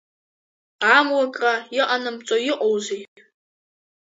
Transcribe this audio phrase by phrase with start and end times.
[0.95, 3.03] Амлакра иҟанамҵо иҟоузеи.